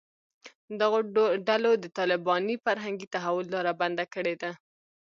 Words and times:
دغو 0.79 0.99
ډلو 1.47 1.71
د 1.83 1.85
طالباني 1.97 2.55
فرهنګي 2.65 3.07
تحول 3.13 3.45
لاره 3.53 3.71
بنده 3.81 4.05
کړې 4.13 4.35
ده 4.41 4.51